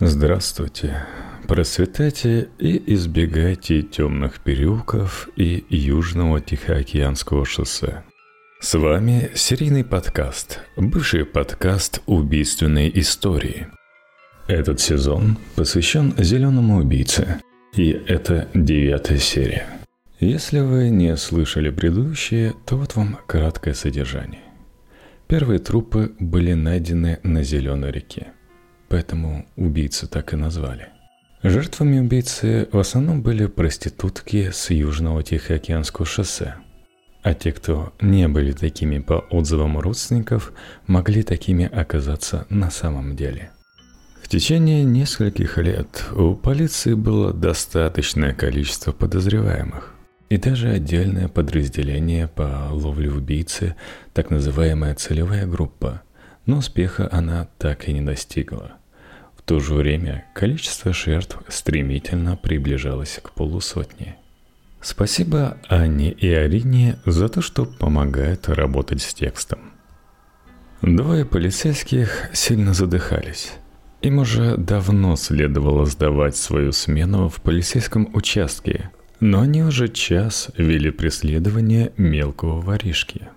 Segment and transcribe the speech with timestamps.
[0.00, 1.06] Здравствуйте.
[1.46, 8.02] Процветайте и избегайте темных переулков и Южного Тихоокеанского шоссе.
[8.60, 13.68] С вами серийный подкаст, бывший подкаст убийственной истории.
[14.48, 17.40] Этот сезон посвящен «Зеленому убийце»,
[17.76, 19.66] и это девятая серия.
[20.18, 24.42] Если вы не слышали предыдущие, то вот вам краткое содержание.
[25.28, 28.32] Первые трупы были найдены на Зеленой реке,
[28.88, 30.88] поэтому убийцу так и назвали.
[31.42, 36.54] Жертвами убийцы в основном были проститутки с Южного Тихоокеанского шоссе.
[37.22, 40.52] А те, кто не были такими по отзывам родственников,
[40.86, 43.50] могли такими оказаться на самом деле.
[44.22, 49.92] В течение нескольких лет у полиции было достаточное количество подозреваемых.
[50.30, 53.76] И даже отдельное подразделение по ловле убийцы,
[54.14, 56.02] так называемая целевая группа,
[56.46, 58.72] но успеха она так и не достигла–
[59.44, 64.16] в то же время количество жертв стремительно приближалось к полусотне.
[64.80, 69.58] Спасибо Анне и Арине за то, что помогают работать с текстом.
[70.80, 73.52] Двое полицейских сильно задыхались.
[74.00, 80.90] Им уже давно следовало сдавать свою смену в полицейском участке, но они уже час вели
[80.90, 83.28] преследование мелкого воришки.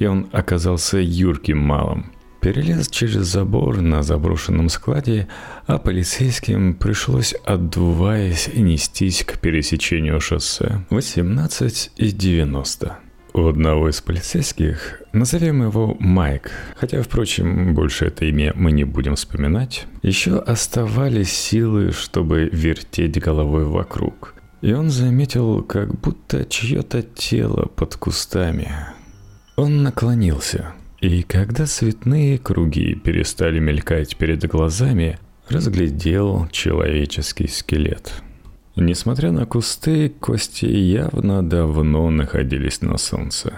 [0.00, 2.10] И он оказался юрким малым,
[2.44, 5.28] перелез через забор на заброшенном складе,
[5.66, 12.98] а полицейским пришлось, отдуваясь, нестись к пересечению шоссе 18 и 90.
[13.32, 19.14] У одного из полицейских, назовем его Майк, хотя, впрочем, больше это имя мы не будем
[19.14, 24.34] вспоминать, еще оставались силы, чтобы вертеть головой вокруг.
[24.60, 28.70] И он заметил, как будто чье-то тело под кустами.
[29.56, 35.18] Он наклонился– и когда цветные круги перестали мелькать перед глазами,
[35.50, 38.22] разглядел человеческий скелет.
[38.74, 43.52] Несмотря на кусты, кости явно давно находились на солнце.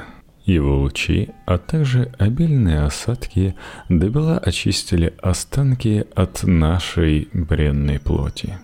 [0.45, 3.55] Его лучи, а также обильные осадки
[3.89, 8.59] добела очистили останки от нашей бренной плоти.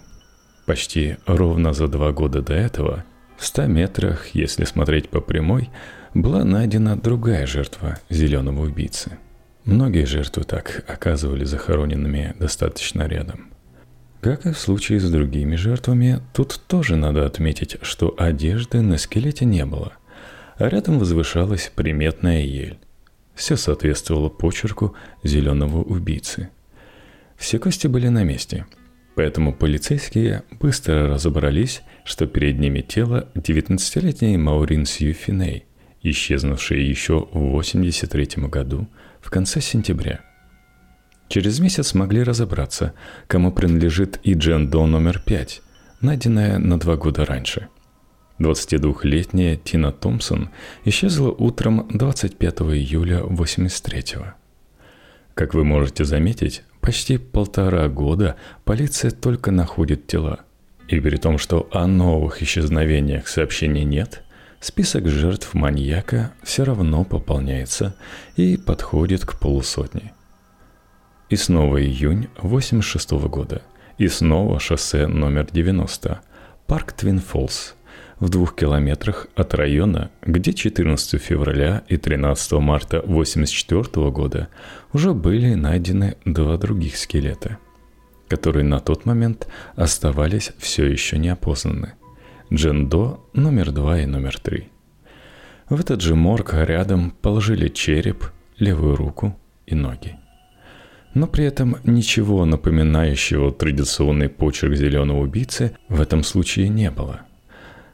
[0.67, 3.05] Почти ровно за два года до этого,
[3.39, 5.71] в ста метрах, если смотреть по прямой,
[6.15, 9.19] была найдена другая жертва зеленого убийцы.
[9.65, 13.53] Многие жертвы так оказывались захороненными достаточно рядом.
[14.21, 19.45] Как и в случае с другими жертвами, тут тоже надо отметить, что одежды на скелете
[19.45, 19.95] не было,
[20.57, 22.79] а рядом возвышалась приметная ель.
[23.35, 24.95] Все соответствовало почерку
[25.25, 26.51] зеленого убийцы.
[27.37, 28.67] Все кости были на месте,
[29.17, 35.65] поэтому полицейские быстро разобрались, что перед ними тело 19-летней Маурин Сью Финей–
[36.03, 38.89] исчезнувшие еще в 1983 году
[39.21, 40.21] в конце сентября.
[41.29, 42.93] Через месяц смогли разобраться,
[43.27, 45.63] кому принадлежит и Джендо номер 5,
[46.01, 47.69] найденная на два года раньше.
[48.39, 50.51] 22-летняя Тина Томпсон
[50.85, 54.33] исчезла утром 25 июля 83 -го.
[55.35, 60.41] Как вы можете заметить, почти полтора года полиция только находит тела.
[60.89, 64.23] И при том, что о новых исчезновениях сообщений нет,
[64.63, 67.97] список жертв маньяка все равно пополняется
[68.37, 70.13] и подходит к полусотне.
[71.29, 73.63] И снова июнь 86 года.
[73.99, 76.21] И снова шоссе номер 90.
[76.67, 77.75] Парк Твин Фолс.
[78.21, 84.49] В двух километрах от района, где 14 февраля и 13 марта 84 года
[84.93, 87.59] уже были найдены два других скелета,
[88.29, 91.95] которые на тот момент оставались все еще неопознаны–
[92.53, 94.69] Джендо номер два и номер три.
[95.71, 98.27] В этот же морг рядом положили череп,
[98.59, 99.35] левую руку
[99.67, 100.17] и ноги.
[101.15, 107.23] Но при этом ничего напоминающего традиционный почерк зеленого убийцы в этом случае не было.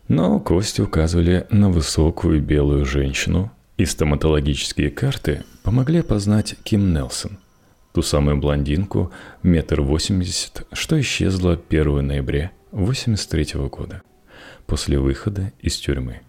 [0.09, 7.39] Но кости указывали на высокую белую женщину, и стоматологические карты помогли познать Ким Нелсон,
[7.95, 9.13] ту самую блондинку
[9.45, 14.03] метр восемьдесят, что исчезла 1 ноября 1983 года
[14.69, 16.21] после выхода из тюрьмы.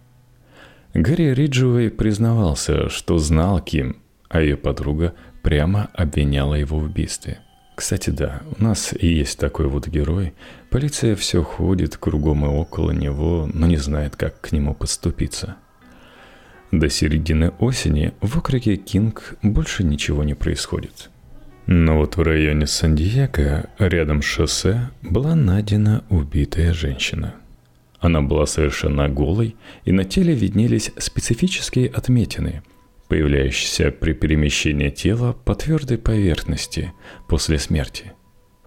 [0.94, 3.98] Гарри Риджуэй признавался, что знал Ким,
[4.28, 7.38] а ее подруга прямо обвиняла его в убийстве.
[7.76, 10.34] Кстати, да, у нас и есть такой вот герой.
[10.70, 15.56] Полиция все ходит кругом и около него, но не знает, как к нему подступиться.
[16.72, 21.10] До середины осени в округе Кинг больше ничего не происходит.
[21.66, 27.34] Но вот в районе Сан-Диего, рядом с шоссе, была найдена убитая женщина.
[28.00, 32.62] Она была совершенно голой, и на теле виднелись специфические отметины,
[33.08, 36.92] появляющиеся при перемещении тела по твердой поверхности
[37.28, 38.12] после смерти.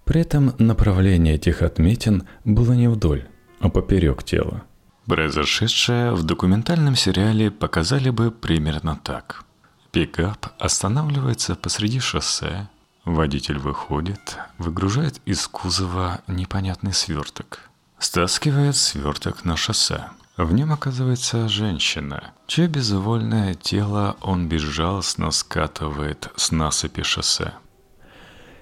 [0.05, 3.25] При этом направление этих отметин было не вдоль,
[3.59, 4.63] а поперек тела.
[5.05, 9.45] Произошедшее в документальном сериале показали бы примерно так.
[9.91, 12.69] Пикап останавливается посреди шоссе,
[13.05, 17.69] водитель выходит, выгружает из кузова непонятный сверток,
[18.03, 20.05] стаскивает сверток на шоссе.
[20.35, 27.53] В нем оказывается женщина, чье безвольное тело он безжалостно скатывает с насыпи шоссе.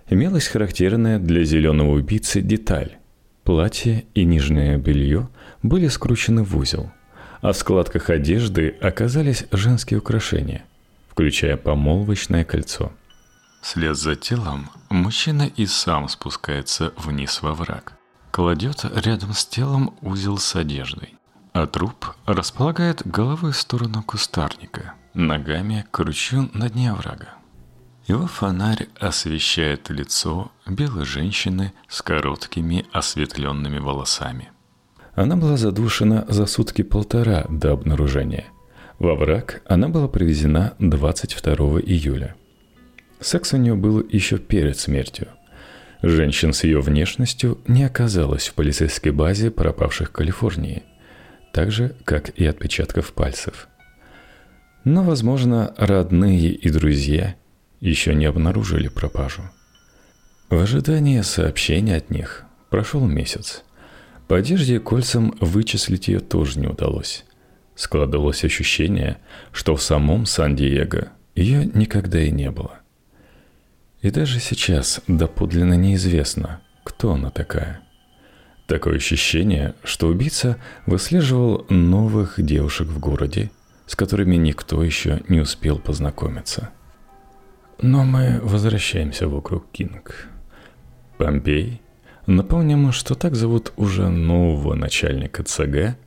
[0.07, 2.97] Имелась характерная для зеленого убийцы деталь.
[3.43, 5.27] Платье и нижнее белье
[5.63, 6.91] были скручены в узел,
[7.41, 10.65] а в складках одежды оказались женские украшения,
[11.09, 12.91] включая помолвочное кольцо.
[13.63, 17.93] Вслед за телом мужчина и сам спускается вниз во враг.
[18.31, 21.15] Кладет рядом с телом узел с одеждой,
[21.51, 27.27] а труп располагает головой в сторону кустарника, ногами к ручью на дне оврага.
[28.07, 34.49] Его фонарь освещает лицо белой женщины с короткими осветленными волосами.
[35.13, 38.45] Она была задушена за сутки полтора до обнаружения.
[38.97, 42.35] Во враг она была привезена 22 июля.
[43.19, 45.27] Секс у нее был еще перед смертью.
[46.01, 50.83] Женщин с ее внешностью не оказалось в полицейской базе пропавших Калифорнии,
[51.53, 53.67] так же, как и отпечатков пальцев.
[54.83, 57.35] Но, возможно, родные и друзья
[57.79, 59.43] еще не обнаружили пропажу.
[60.49, 63.63] В ожидании сообщения от них прошел месяц.
[64.27, 67.25] По одежде кольцам вычислить ее тоже не удалось.
[67.75, 69.17] Складывалось ощущение,
[69.51, 72.80] что в самом Сан-Диего ее никогда и не было.
[74.01, 77.81] И даже сейчас доподлинно неизвестно, кто она такая.
[78.67, 83.51] Такое ощущение, что убийца выслеживал новых девушек в городе,
[83.85, 86.69] с которыми никто еще не успел познакомиться–
[87.81, 90.27] но мы возвращаемся вокруг Кинг.
[91.17, 91.81] Помпей,
[92.27, 95.97] напомним, что так зовут уже нового начальника ЦГ,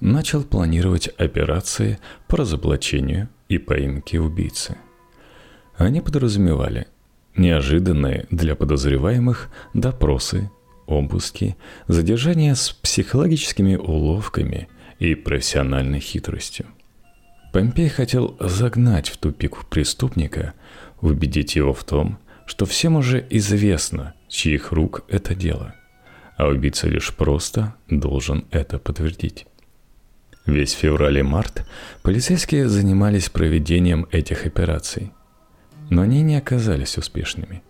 [0.00, 1.98] начал планировать операции
[2.28, 4.76] по разоблачению и поимке убийцы.
[5.78, 6.88] Они подразумевали
[7.36, 10.50] неожиданные для подозреваемых допросы,
[10.86, 11.56] обыски,
[11.88, 16.66] задержания с психологическими уловками и профессиональной хитростью.
[17.52, 20.54] Помпей хотел загнать в тупик преступника–
[21.04, 25.74] убедить его в том, что всем уже известно, чьих рук это дело,
[26.36, 29.46] а убийца лишь просто должен это подтвердить.
[30.46, 31.66] Весь февраль и март
[32.02, 35.12] полицейские занимались проведением этих операций,
[35.90, 37.62] но они не оказались успешными.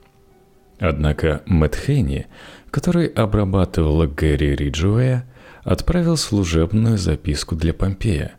[0.78, 2.26] Однако Мэтт Хейни,
[2.70, 5.26] который обрабатывал Гэри Риджуэя,
[5.62, 8.34] отправил служебную записку для Помпея,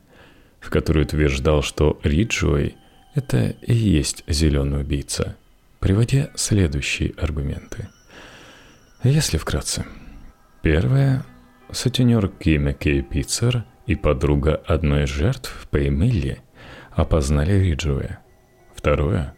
[0.59, 2.75] в которой утверждал, что Риджуэй–
[3.15, 5.35] это и есть зеленый убийца,
[5.79, 7.87] приводя следующие аргументы.
[9.03, 9.85] Если вкратце.
[10.61, 11.23] Первое.
[11.71, 16.41] Сутенер Кима Кей Пиццер и подруга одной из жертв Пеймилли
[16.91, 18.17] опознали Риджуэ.
[18.73, 19.34] Второе.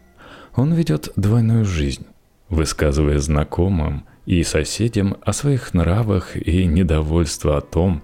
[0.57, 2.07] Он ведет двойную жизнь,
[2.49, 8.01] высказывая знакомым и соседям о своих нравах и недовольство о том,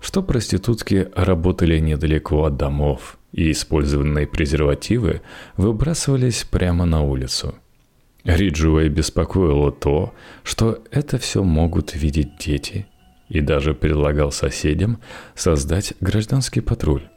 [0.00, 5.20] что проститутки работали недалеко от домов и использованные презервативы
[5.56, 7.56] выбрасывались прямо на улицу.
[8.22, 10.14] Риджуэй беспокоило то,
[10.44, 12.86] что это все могут видеть дети,
[13.28, 15.00] и даже предлагал соседям
[15.34, 17.08] создать гражданский патруль,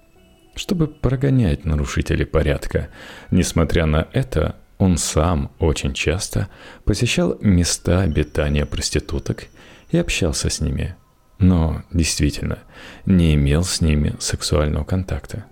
[0.56, 2.90] чтобы прогонять нарушителей порядка.
[3.30, 6.48] Несмотря на это, он сам очень часто
[6.86, 9.48] посещал места обитания проституток
[9.92, 10.96] и общался с ними,
[11.38, 12.60] но действительно
[13.06, 15.46] не имел с ними сексуального контакта.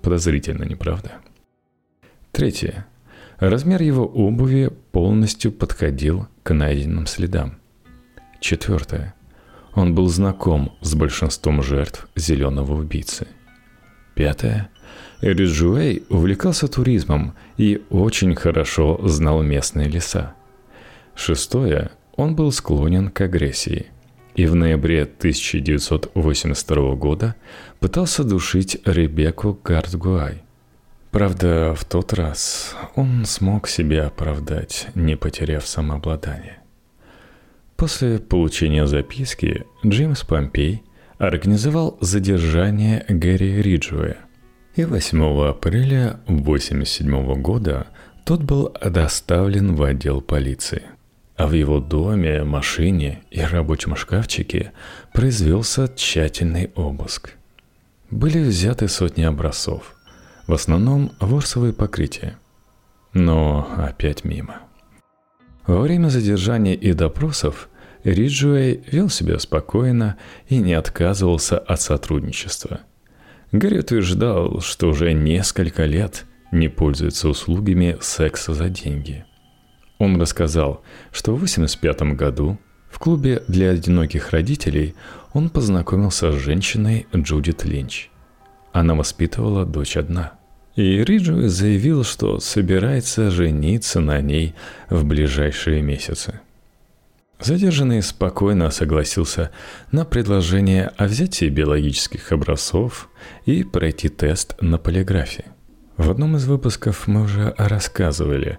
[0.00, 1.12] Подозрительно, не правда?
[2.32, 2.86] Третье.
[3.38, 7.58] Размер его обуви полностью подходил к найденным следам.
[8.40, 9.14] Четвертое.
[9.74, 13.28] Он был знаком с большинством жертв зеленого убийцы.
[14.14, 14.70] Пятое.
[15.20, 20.34] Эриджуэй увлекался туризмом и очень хорошо знал местные леса.
[21.14, 21.90] Шестое.
[22.16, 23.86] Он был склонен к агрессии–
[24.38, 27.34] и в ноябре 1982 года
[27.80, 30.44] пытался душить Ребекку Гардгуай.
[31.10, 36.58] Правда, в тот раз он смог себя оправдать, не потеряв самообладание.
[37.76, 40.84] После получения записки Джеймс Помпей
[41.18, 44.18] организовал задержание Гэри Риджуэя.
[44.78, 47.88] И 8 апреля 1987 года
[48.24, 50.82] тот был доставлен в отдел полиции–
[51.36, 54.72] а в его доме, машине и рабочем шкафчике
[55.12, 57.34] произвелся тщательный обыск.
[58.10, 59.96] Были взяты сотни образцов,
[60.48, 62.36] в основном ворсовые покрытия.
[63.12, 64.60] Но опять мимо.
[65.66, 67.68] Во время задержания и допросов
[68.04, 70.16] Риджуэй вел себя спокойно
[70.48, 72.80] и не отказывался от сотрудничества.
[73.52, 79.24] Гарри утверждал, что уже несколько лет не пользуется услугами секса за деньги.
[79.98, 82.58] Он рассказал, что в 1985 году
[82.90, 84.94] в клубе для одиноких родителей
[85.32, 88.10] он познакомился с женщиной Джудит Линч.
[88.72, 90.32] Она воспитывала дочь одна–
[90.78, 94.54] и Риджуэй заявил, что собирается жениться на ней
[94.88, 96.38] в ближайшие месяцы.
[97.40, 99.50] Задержанный спокойно согласился
[99.92, 103.08] на предложение о взятии биологических образцов
[103.46, 105.44] и пройти тест на полиграфе.
[105.96, 108.58] В одном из выпусков мы уже рассказывали,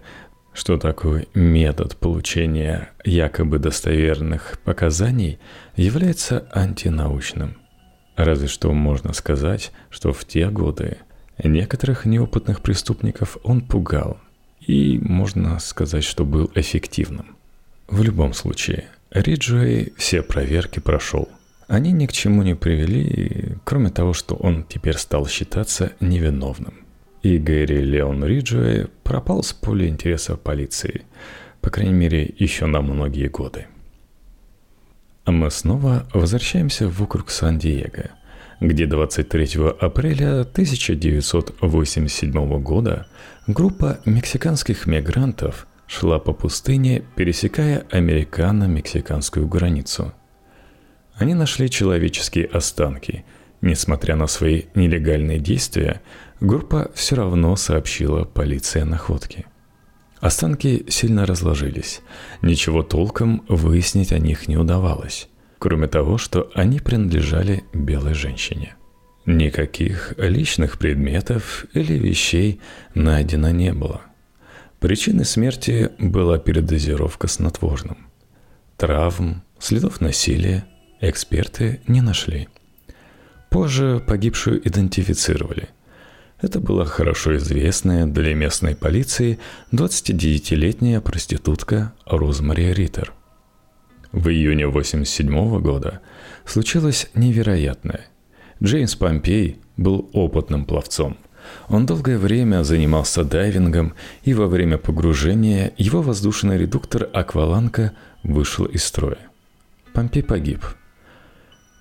[0.53, 5.39] что такой метод получения якобы достоверных показаний
[5.75, 7.57] является антинаучным.
[8.15, 10.97] Разве что можно сказать, что в те годы–
[11.43, 14.17] Некоторых неопытных преступников он пугал
[14.59, 17.37] и, можно сказать, что был эффективным.
[17.89, 21.27] В любом случае, Риджуэй все проверки прошел.
[21.67, 26.85] Они ни к чему не привели, кроме того, что он теперь стал считаться невиновным.
[27.23, 31.01] И Гэри Леон Риджуэй пропал с поля интересов полиции,
[31.61, 33.65] по крайней мере, еще на многие годы.
[35.25, 38.11] А мы снова возвращаемся в округ Сан-Диего–
[38.59, 43.07] где 23 апреля 1987 года
[43.47, 50.13] группа мексиканских мигрантов шла по пустыне, пересекая американо-мексиканскую границу.
[51.15, 53.25] Они нашли человеческие останки.
[53.59, 56.01] Несмотря на свои нелегальные действия,
[56.39, 59.45] группа все равно сообщила полиции о находке.
[60.21, 61.99] Останки сильно разложились.
[62.41, 65.27] Ничего толком выяснить о них не удавалось
[65.59, 68.75] кроме того, что они принадлежали белой женщине.
[69.25, 72.61] Никаких личных предметов или вещей
[72.95, 74.01] найдено не было.
[74.79, 78.07] Причиной смерти была передозировка снотворным.
[78.77, 80.65] Травм, следов насилия
[81.01, 82.47] эксперты не нашли.
[83.49, 85.69] Позже погибшую идентифицировали.
[86.41, 89.39] Это была хорошо известная для местной полиции
[89.71, 93.13] 29-летняя проститутка Розмари Риттер–
[94.11, 96.01] в июне 1987 года
[96.43, 98.07] случилось невероятное.
[98.61, 101.17] Джеймс Помпей был опытным пловцом.
[101.67, 108.83] Он долгое время занимался дайвингом, и во время погружения его воздушный редуктор «Акваланка» вышел из
[108.83, 109.19] строя.
[109.93, 110.63] Помпей погиб.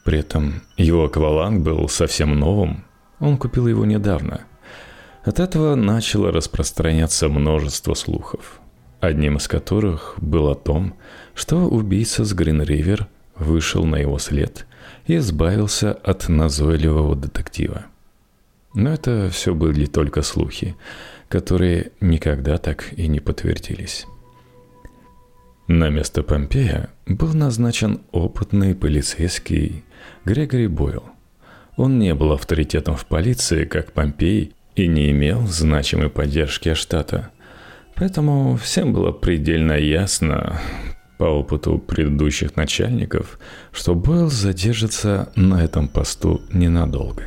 [0.05, 2.85] При этом его акваланг был совсем новым,
[3.21, 4.43] он купил его недавно.
[5.25, 8.61] От этого начало распространяться множество слухов
[9.01, 10.95] одним из которых был о том,
[11.35, 13.07] что убийца с Грин-Ривер
[13.37, 14.67] вышел на его след
[15.07, 17.87] и избавился от назойливого детектива.
[18.75, 20.77] Но это все были только слухи,
[21.29, 24.07] которые никогда так и не подтвердились.
[25.67, 29.85] На место Помпея был назначен опытный полицейский
[30.25, 31.05] Грегори Бойл.
[31.77, 37.31] Он не был авторитетом в полиции, как Помпей, и не имел значимой поддержки штата–
[37.99, 40.61] Поэтому всем было предельно ясно,
[41.19, 43.41] по опыту предыдущих начальников,
[43.73, 47.25] что Бойл задержится на этом посту ненадолго.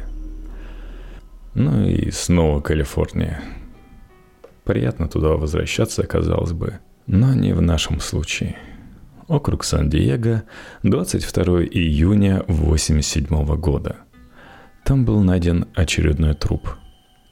[1.53, 3.41] Ну и снова Калифорния.
[4.63, 8.55] Приятно туда возвращаться, казалось бы, но не в нашем случае.
[9.27, 10.43] Округ Сан-Диего,
[10.83, 13.97] 22 июня 1987 года.
[14.83, 16.69] Там был найден очередной труп.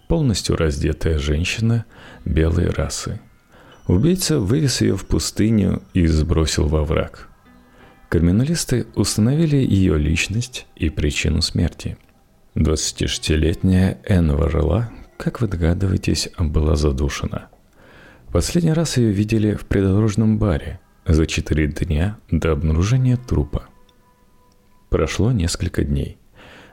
[0.08, 1.86] Полностью раздетая женщина
[2.26, 3.20] белой расы–
[3.90, 7.28] Убийца вывез ее в пустыню и сбросил во враг.
[8.10, 11.98] Криминалисты установили ее личность и причину смерти.
[12.56, 17.50] 26-летняя Энн Варрелла, как вы догадываетесь, была задушена.
[18.32, 23.64] Последний раз ее видели в придорожном баре за 4 дня до обнаружения трупа.
[24.90, 26.18] Прошло несколько дней.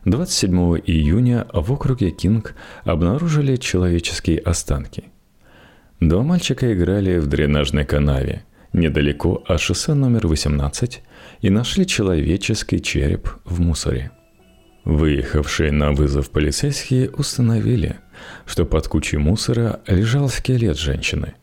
[0.04, 0.54] 27
[0.86, 2.54] июня в округе Кинг
[2.84, 5.04] обнаружили человеческие останки–
[6.00, 11.02] Два мальчика играли в дренажной канаве недалеко от шоссе номер 18
[11.40, 14.10] и нашли человеческий череп в мусоре.
[14.86, 17.96] Выехавшие на вызов полицейские установили,
[18.46, 21.34] что под кучей мусора лежал скелет женщины,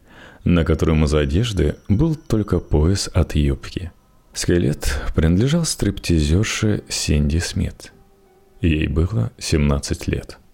[0.45, 3.91] на котором из одежды был только пояс от юбки.
[4.33, 7.91] Скелет принадлежал стриптизерше Синди Смит.
[8.62, 10.39] Ей было 17 лет–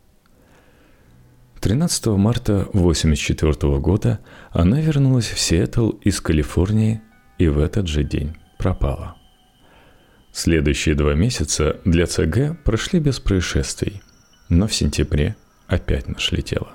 [1.60, 4.19] 13 марта 1984 года
[4.51, 7.01] она вернулась в Сиэтл из Калифорнии
[7.38, 9.19] и в этот же день пропала.
[10.32, 14.02] Следующие два месяца для ЦГ прошли без происшествий,
[14.48, 15.36] но в сентябре
[15.68, 16.72] опять нашли тело.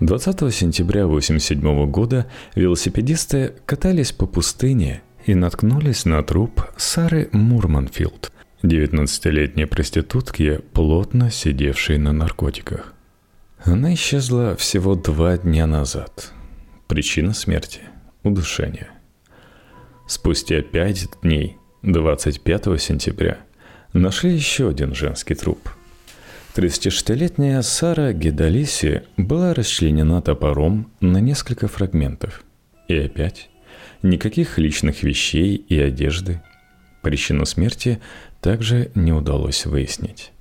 [0.00, 8.30] 20 сентября 1987 года велосипедисты катались по пустыне и наткнулись на труп Сары Мурманфилд,
[8.62, 12.92] 19-летней проститутки, плотно сидевшей на наркотиках.
[13.64, 16.32] Она исчезла всего два дня назад.
[16.86, 17.80] Причина смерти–
[18.22, 18.90] удушение.
[20.06, 23.38] Спустя пять дней, 25 сентября,
[23.92, 25.70] нашли еще один женский труп.
[26.56, 32.42] 36-летняя Сара Гедалиси была расчленена топором на несколько фрагментов.
[32.88, 33.50] И опять
[34.02, 36.42] никаких личных вещей и одежды.
[37.02, 38.00] Причину смерти
[38.40, 40.32] также не удалось выяснить.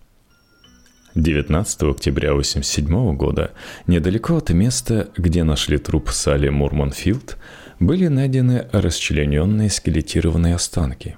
[1.13, 3.51] 19 октября 1987 года,
[3.85, 7.37] недалеко от места, где нашли труп Салли Мурманфилд,
[7.79, 11.17] были найдены расчлененные скелетированные останки.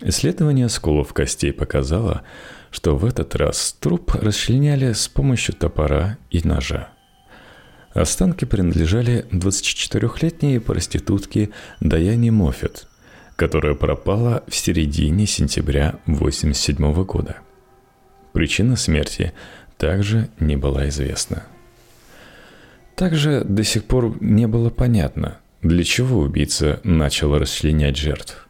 [0.00, 2.22] Исследование сколов костей показало,
[2.70, 6.88] что в этот раз труп расчленяли с помощью топора и ножа.
[7.92, 12.86] Останки принадлежали 24-летней проститутке Даяне Моффет,
[13.36, 17.36] которая пропала в середине сентября 1987 года–
[18.32, 19.32] Причина смерти
[19.76, 21.44] также не была известна.
[22.94, 28.46] Также до сих пор не было понятно, для чего убийца начал расчленять жертв.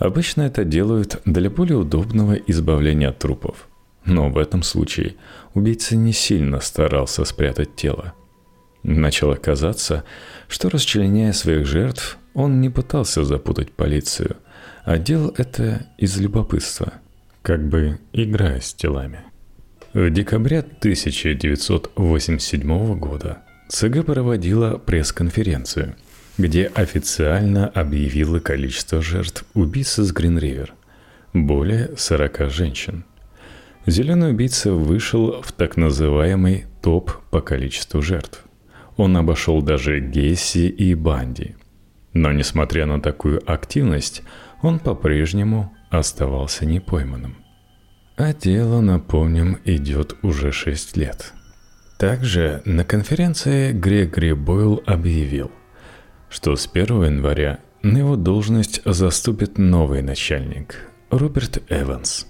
[0.00, 3.68] Обычно это делают для более удобного избавления от трупов.
[4.04, 5.14] Но в этом случае
[5.54, 8.14] убийца не сильно старался спрятать тело.
[8.82, 10.02] Начало казаться,
[10.48, 14.38] что расчленяя своих жертв, он не пытался запутать полицию,
[14.84, 16.94] а делал это из любопытства–
[17.42, 19.20] как бы играя с телами.
[19.92, 23.38] В декабре 1987 года
[23.68, 25.96] ЦГ проводила пресс-конференцию,
[26.40, 30.74] где официально объявила количество жертв убийцы с Гринривер–
[31.32, 33.04] более 40 женщин.
[33.86, 38.44] Зеленый убийца вышел в так называемый топ по количеству жертв.
[38.96, 41.56] Он обошел даже Гейси и Банди.
[42.12, 44.22] Но несмотря на такую активность,
[44.62, 47.36] он по-прежнему оставался непойманным.
[48.16, 51.32] А дело, напомним, идет уже шесть лет.
[51.98, 55.50] Также на конференции Грегори Бойл объявил,
[56.30, 62.26] что с 1 января на его должность заступит новый начальник– Роберт Эванс.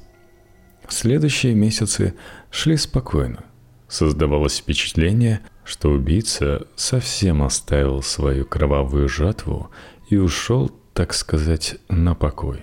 [0.89, 2.15] Следующие месяцы
[2.51, 3.45] шли спокойно.
[3.89, 9.71] Создавалось впечатление, что убийца совсем оставил свою кровавую жатву
[10.09, 12.63] и ушел, так сказать, на покой.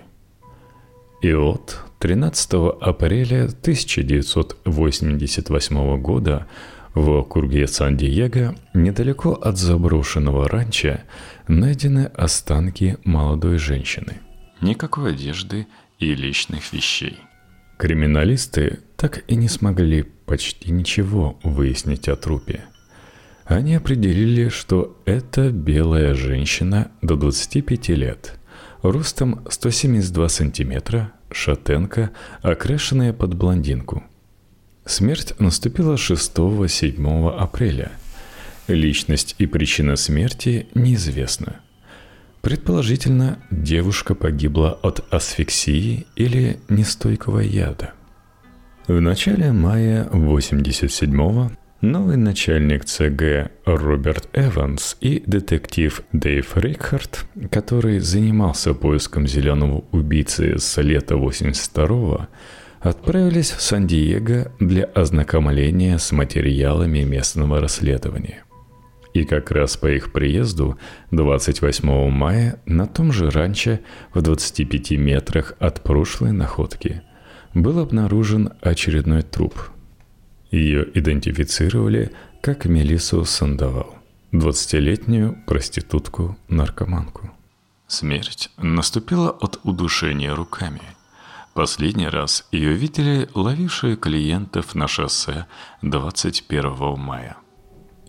[1.22, 6.48] И вот 13 апреля 1988 года
[6.98, 11.00] в округе Сан-Диего, недалеко от заброшенного ранчо,
[11.48, 14.18] найдены останки молодой женщины.
[14.62, 15.68] Никакой одежды
[16.00, 17.18] и личных вещей.
[17.78, 22.64] Криминалисты так и не смогли почти ничего выяснить о трупе.
[23.46, 28.34] Они определили, что это белая женщина до 25 лет–
[28.82, 34.04] ростом 172 сантиметра, шатенка, окрашенная под блондинку.
[34.88, 37.92] Смерть наступила 6-7 апреля.
[38.68, 41.58] Личность и причина смерти неизвестна.
[42.42, 47.94] Предположительно, девушка погибла от асфиксии или нестойкого яда.
[48.88, 58.74] В начале мая 87-го Новый начальник ЦГ Роберт Эванс и детектив Дэйв Рикхард, который занимался
[58.74, 62.28] поиском зеленого убийцы с лета 82-го,
[62.80, 68.44] отправились в Сан-Диего для ознакомления с материалами местного расследования.
[69.14, 70.78] И как раз по их приезду
[71.12, 73.80] 28 мая на том же ранчо
[74.14, 77.02] в 25 метрах от прошлой находки
[77.54, 79.56] был обнаружен очередной труп–
[80.52, 82.12] ее идентифицировали
[82.42, 83.96] как Мелису Сандовал,
[84.32, 87.32] 20-летнюю проститутку-наркоманку.
[87.88, 90.82] Смерть наступила от удушения руками.
[91.58, 95.48] Последний раз ее видели ловившие клиентов на шоссе
[95.82, 97.38] 21 мая.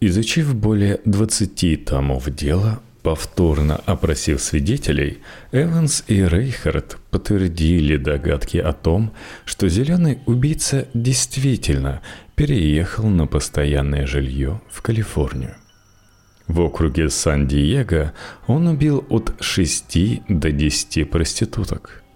[0.02, 9.14] Изучив более 20 томов дела, Повторно опросив свидетелей, Эванс и Рейхард подтвердили догадки о том,
[9.46, 12.02] что зеленый убийца действительно
[12.34, 15.54] переехал на постоянное жилье в Калифорнию.
[16.48, 18.12] В округе Сан-Диего
[18.46, 22.02] он убил от 6 до 10 проституток–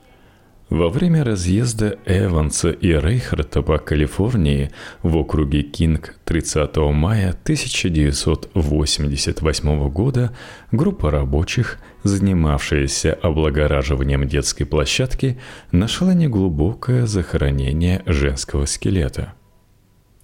[0.73, 4.71] во время разъезда Эванса и Рейхарта по Калифорнии
[5.03, 10.35] в округе Кинг 30 мая 1988 года
[10.71, 15.39] группа рабочих, занимавшаяся облагораживанием детской площадки,
[15.73, 19.35] нашла неглубокое захоронение женского скелета.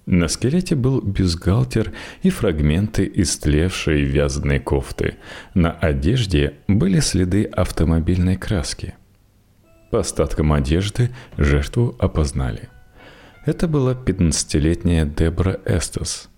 [0.07, 1.91] На скелете был бюстгальтер
[2.23, 5.17] и фрагменты истлевшей вязаной кофты.
[5.53, 8.95] На одежде были следы автомобильной краски.
[9.91, 12.69] По остаткам одежды жертву опознали.
[13.45, 16.29] Это была 15-летняя Дебра Эстес.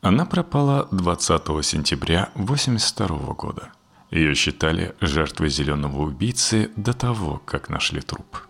[0.00, 3.68] Она пропала 20 сентября 1982 года.
[4.10, 8.46] Ее считали жертвой зеленого убийцы до того, как нашли труп.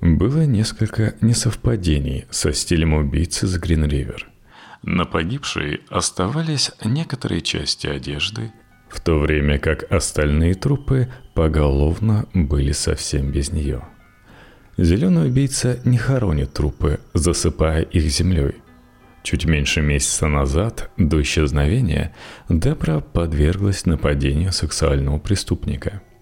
[0.00, 4.28] Было несколько несовпадений со стилем убийцы с Гринривер.
[4.82, 8.52] На погибшей оставались некоторые части одежды,
[8.92, 13.82] в то время как остальные трупы поголовно были совсем без нее.
[14.76, 18.56] Зеленый убийца не хоронит трупы, засыпая их землей.
[19.22, 22.14] Чуть меньше месяца назад, до исчезновения,
[22.48, 26.02] Дебра подверглась нападению сексуального преступника–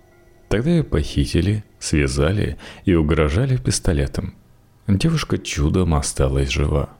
[0.50, 4.34] Тогда ее похитили, связали и угрожали пистолетом.
[4.88, 6.90] Девушка чудом осталась жива.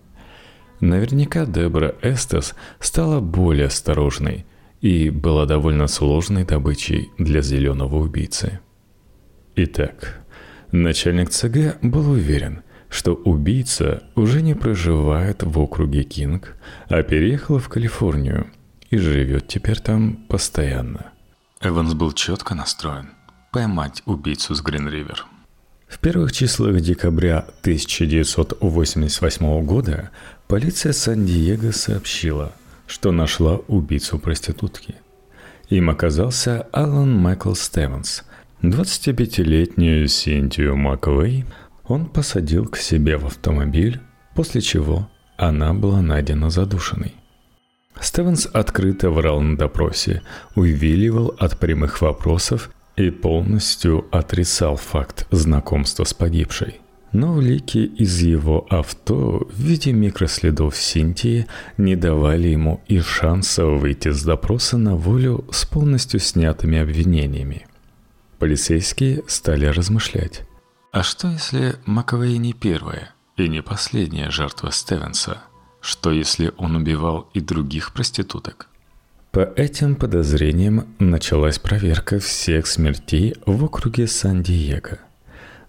[0.78, 4.46] Наверняка Дебра Эстес стала более осторожной
[4.80, 8.60] и была довольно сложной добычей для зеленого убийцы.
[9.56, 10.20] Итак,
[10.72, 16.56] начальник ЦГ был уверен, что убийца уже не проживает в округе Кинг,
[16.88, 18.46] а переехал в Калифорнию
[18.90, 21.12] и живет теперь там постоянно.
[21.60, 23.10] Эванс был четко настроен–
[23.52, 25.26] поймать убийцу с Гринривер.
[25.88, 30.10] В первых числах декабря 1988 года
[30.46, 32.52] полиция Сан-Диего сообщила,
[32.90, 34.96] что нашла убийцу проститутки.
[35.68, 38.24] Им оказался Алан Майкл Стевенс,
[38.62, 41.44] 25-летнюю Синтию Маквей.
[41.84, 44.00] Он посадил к себе в автомобиль,
[44.34, 47.14] после чего она была найдена задушенной.
[48.00, 50.22] Стевенс открыто врал на допросе,
[50.56, 56.80] увиливал от прямых вопросов и полностью отрицал факт знакомства с погибшей.
[57.12, 61.46] Но улики из его авто в виде микроследов Синтии
[61.76, 67.66] не давали ему и шанса выйти с допроса на волю с полностью снятыми обвинениями.
[68.38, 70.42] Полицейские стали размышлять.
[70.92, 75.42] А что если Маковей не первая и не последняя жертва Стевенса?
[75.80, 78.68] Что если он убивал и других проституток?
[79.32, 84.98] По этим подозрениям началась проверка всех смертей в округе Сан-Диего.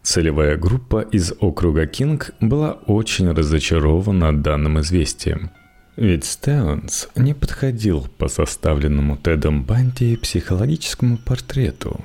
[0.03, 5.51] Целевая группа из округа Кинг была очень разочарована данным известием.
[5.95, 12.03] Ведь Стеонс не подходил по составленному Тедом Банди психологическому портрету.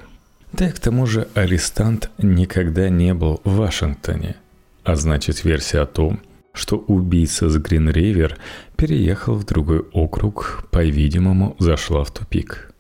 [0.53, 4.37] Да и к тому же арестант никогда не был в Вашингтоне.
[4.85, 6.21] А значит версия о том,
[6.53, 8.37] что убийца с Гринривер
[8.77, 12.73] переехал в другой округ, по-видимому, зашла в тупик.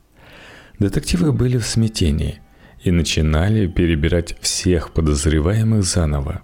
[0.79, 2.41] Детективы были в смятении
[2.87, 6.43] и начинали перебирать всех подозреваемых заново.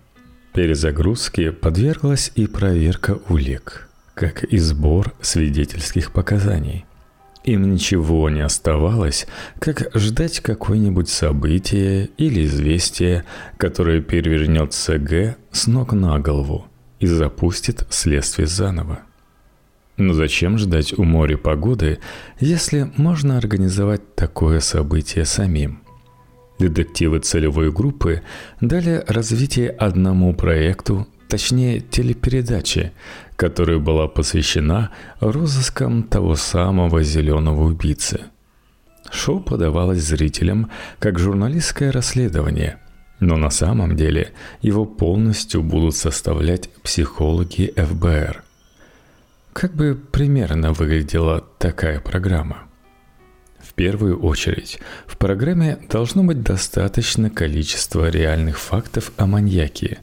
[0.52, 6.85] Перезагрузке подверглась и проверка улик, как и сбор свидетельских показаний.
[7.44, 9.26] Им ничего не оставалось,
[9.59, 13.24] как ждать какое-нибудь событие или известие,
[13.57, 16.66] которое перевернет СГ с ног на голову–
[17.02, 19.00] и запустит следствие заново.
[19.96, 21.98] Но зачем ждать у моря погоды,
[22.38, 25.82] если можно организовать такое событие самим?
[26.59, 28.23] Детективы целевой группы
[28.61, 32.93] дали развитие одному проекту, точнее телепередаче,
[33.37, 38.27] которая была посвящена розыскам того самого зеленого убийцы.
[39.11, 42.79] Шоу подавалось зрителям как журналистское расследование–
[43.23, 48.43] но на самом деле его полностью будут составлять психологи ФБР.
[49.53, 52.65] Как бы примерно выглядела такая программа?
[53.72, 59.98] В первую очередь, в программе должно быть достаточно количество реальных фактов о маньяке.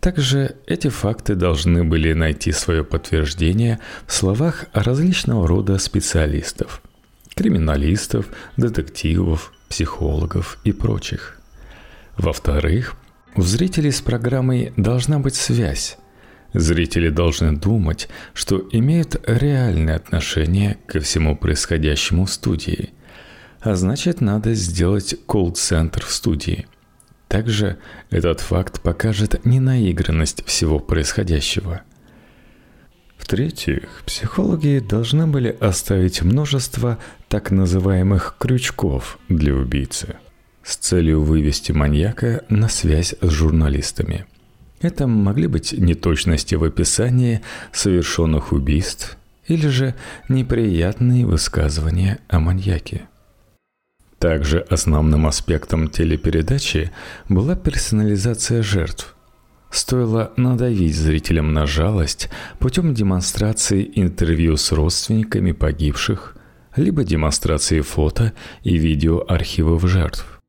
[0.00, 6.82] Также эти факты должны были найти свое подтверждение в словах различного рода специалистов–
[7.34, 11.38] криминалистов, детективов, психологов и прочих–
[12.16, 12.96] во-вторых,
[13.36, 15.96] у зрителей с программой должна быть связь.
[16.52, 22.90] Зрители должны думать, что имеют реальное отношение ко всему происходящему в студии.
[23.62, 26.66] А значит, надо сделать колл-центр в студии.
[27.28, 27.78] Также
[28.10, 31.82] этот факт покажет ненаигранность всего происходящего.
[33.16, 36.98] В-третьих, психологи должны были оставить множество
[37.28, 40.16] так называемых крючков для убийцы–
[40.62, 44.26] с целью вывести маньяка на связь с журналистами.
[44.80, 49.94] Это могли быть неточности в описании совершенных убийств или же
[50.28, 53.02] неприятные высказывания о маньяке.
[54.22, 56.92] Также основным аспектом телепередачи
[57.28, 59.16] была персонализация жертв.
[59.68, 62.30] Стоило надавить зрителям на жалость
[62.60, 66.36] путем демонстрации интервью с родственниками погибших,
[66.76, 68.32] либо демонстрации фото
[68.62, 70.40] и видео архивов жертв.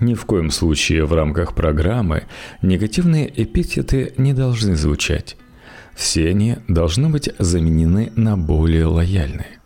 [0.00, 2.24] Ни в коем случае в рамках программы
[2.62, 5.36] негативные эпитеты не должны звучать.
[5.94, 9.60] Все они должны быть заменены на более лояльные.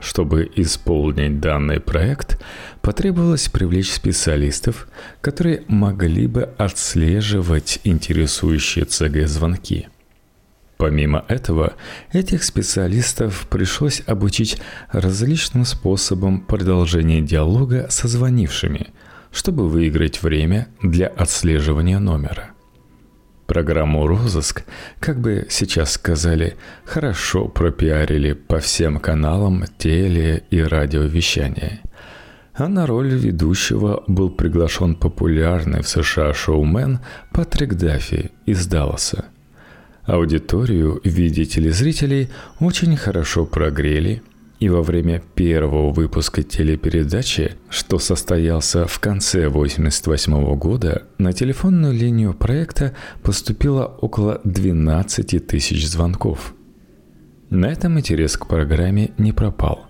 [0.00, 2.40] Чтобы исполнить данный проект,
[2.82, 4.88] потребовалось привлечь специалистов,
[5.20, 9.88] которые могли бы отслеживать интересующие ЦГ звонки.
[10.76, 11.74] Помимо этого,
[12.12, 14.60] этих специалистов пришлось обучить
[14.92, 18.88] различным способам продолжения диалога со звонившими,
[19.32, 22.50] чтобы выиграть время для отслеживания номера.
[23.46, 24.64] Программу «Розыск»,
[24.98, 31.80] как бы сейчас сказали, хорошо пропиарили по всем каналам теле- и радиовещания.
[32.54, 36.98] А на роль ведущего был приглашен популярный в США шоумен
[37.32, 39.26] Патрик Даффи из Далласа.
[40.04, 42.30] Аудиторию в виде телезрителей
[42.60, 44.22] очень хорошо прогрели–
[44.58, 52.32] и во время первого выпуска телепередачи, что состоялся в конце 1988 года, на телефонную линию
[52.32, 56.54] проекта поступило около 12 тысяч звонков.
[57.50, 59.86] На этом интерес к программе не пропал.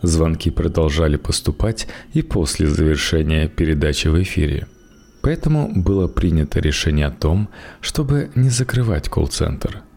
[0.00, 4.66] Звонки продолжали поступать и после завершения передачи в эфире.
[5.20, 7.48] Поэтому было принято решение о том,
[7.80, 9.82] чтобы не закрывать колл-центр–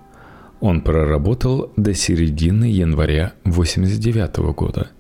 [0.62, 4.92] он проработал до середины января 1989 года,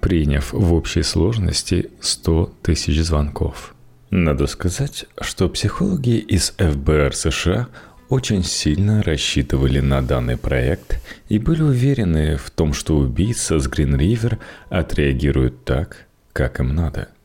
[0.00, 3.74] приняв в общей сложности 100 тысяч звонков.
[4.10, 7.68] Надо сказать, что психологи из ФБР США
[8.10, 14.38] очень сильно рассчитывали на данный проект и были уверены в том, что убийца с Грин-Ривер
[14.68, 17.08] отреагирует так, как им надо–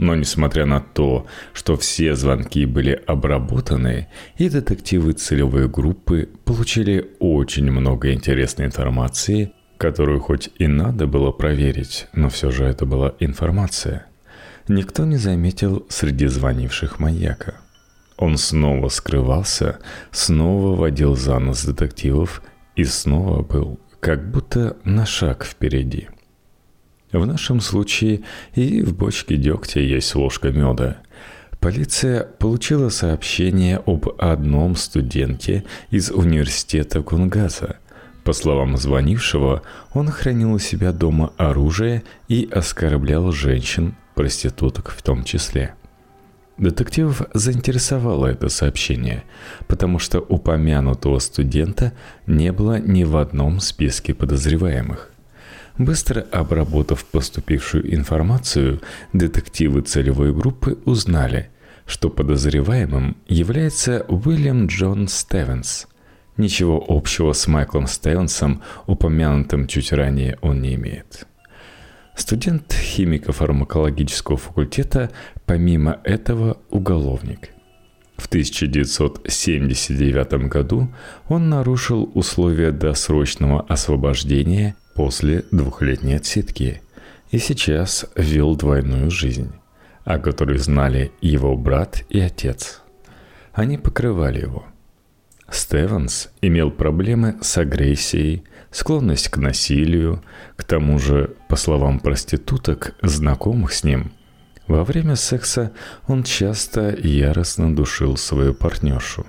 [0.00, 4.08] но несмотря на то, что все звонки были обработаны,
[4.38, 12.08] и детективы целевой группы получили очень много интересной информации, которую хоть и надо было проверить,
[12.14, 14.06] но все же это была информация,
[14.68, 17.56] никто не заметил среди звонивших маньяка.
[18.16, 19.80] Он снова скрывался,
[20.12, 22.42] снова водил за нос детективов
[22.74, 26.08] и снова был как будто на шаг впереди–
[27.12, 28.22] в нашем случае
[28.54, 30.98] и в бочке дегтя есть ложка меда.
[31.60, 37.76] Полиция получила сообщение об одном студенте из университета Кунгаса.
[38.24, 45.24] По словам звонившего, он хранил у себя дома оружие и оскорблял женщин, проституток в том
[45.24, 45.74] числе.
[46.56, 49.24] Детективов заинтересовало это сообщение,
[49.66, 51.92] потому что упомянутого студента
[52.26, 55.09] не было ни в одном списке подозреваемых.
[55.80, 58.82] Быстро обработав поступившую информацию,
[59.14, 61.48] детективы целевой группы узнали,
[61.86, 65.88] что подозреваемым является Уильям Джон Стевенс.
[66.36, 71.26] Ничего общего с Майклом Стевенсом, упомянутым чуть ранее, он не имеет.
[72.14, 75.10] Студент химико-фармакологического факультета,
[75.46, 77.54] помимо этого, уголовник.
[78.18, 80.92] В 1979 году
[81.26, 86.82] он нарушил условия досрочного освобождения после двухлетней отсидки
[87.30, 89.52] и сейчас вел двойную жизнь,
[90.04, 92.82] о которой знали его брат и отец.
[93.52, 94.64] Они покрывали его.
[95.50, 100.22] Стевенс имел проблемы с агрессией, склонность к насилию,
[100.56, 104.12] к тому же, по словам проституток, знакомых с ним,
[104.70, 105.72] во время секса
[106.06, 109.26] он часто яростно душил свою партнершу.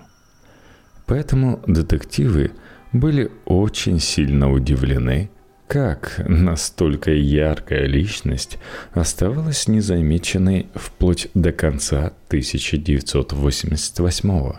[1.08, 2.52] Поэтому детективы
[2.94, 5.32] были очень сильно удивлены,
[5.72, 8.58] как настолько яркая личность
[8.92, 14.58] оставалась незамеченной вплоть до конца 1988 -го.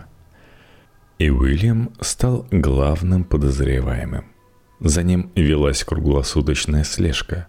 [1.19, 4.25] И Уильям стал главным подозреваемым.
[4.79, 7.45] За ним велась круглосуточная слежка.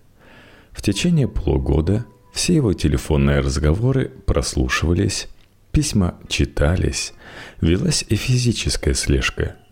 [0.73, 5.29] В течение полугода все его телефонные разговоры прослушивались,
[5.73, 7.15] письма читались,
[7.63, 9.57] велась и физическая слежка–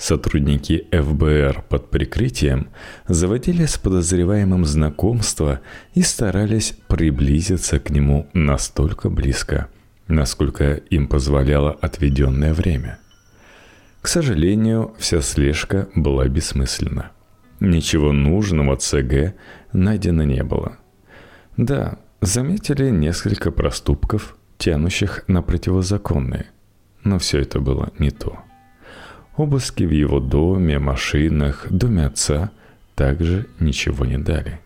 [0.00, 2.70] Сотрудники ФБР под прикрытием
[3.06, 5.60] заводили с подозреваемым знакомство
[5.92, 9.68] и старались приблизиться к нему настолько близко,
[10.08, 12.98] насколько им позволяло отведенное время.
[14.00, 17.10] К сожалению, вся слежка была бессмысленна.
[17.60, 19.34] Ничего нужного ЦГ
[19.74, 20.78] найдено не было.
[21.58, 26.46] Да, заметили несколько проступков, тянущих на противозаконные,
[27.04, 28.38] но все это было не то.
[29.40, 32.50] Обыски в его доме, машинах, доме отца
[32.94, 34.60] также ничего не дали.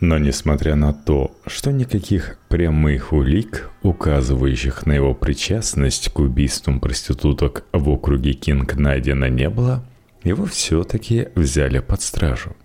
[0.00, 7.66] Но несмотря на то, что никаких прямых улик, указывающих на его причастность к убийствам проституток
[7.72, 9.84] в округе Кинг найдено не было,
[10.24, 12.56] его все-таки взяли под стражу.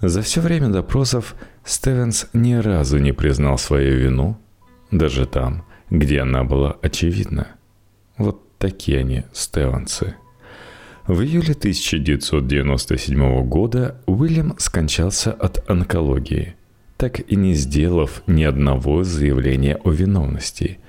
[0.00, 4.38] За все время допросов Стевенс ни разу не признал свою вину,
[4.92, 7.55] даже там, где она была очевидна.
[8.58, 10.16] Такие они, Стевенсы–
[11.06, 16.56] в июле 1997 года Уильям скончался от онкологии,
[16.96, 20.80] так и не сделав ни одного заявления о виновности.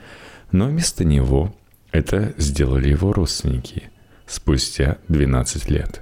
[0.51, 1.55] Но вместо него
[1.91, 3.91] это сделали его родственники
[4.25, 6.01] спустя 12 лет.